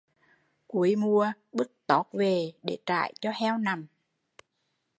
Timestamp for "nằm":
3.57-3.87